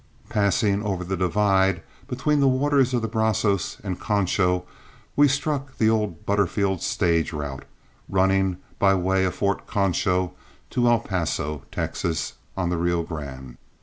[0.29, 4.65] Passing over the divide between the waters of the Brazos and Concho,
[5.15, 7.65] we struck the old Butterfield stage route,
[8.09, 10.33] running by way of Fort Concho
[10.71, 13.57] to El Paso, Texas, on the Rio Grande.